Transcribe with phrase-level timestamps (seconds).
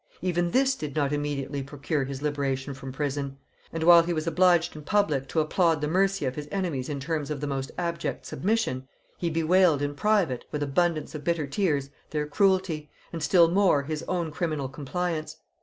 [0.23, 3.37] Even this did not immediately procure his liberation from prison;
[3.71, 6.99] and while he was obliged in public to applaud the mercy of his enemies in
[6.99, 8.87] terms of the most abject submission,
[9.19, 14.01] he bewailed in private, with abundance of bitter tears, their cruelty, and still more his
[14.07, 15.37] own criminal compliance.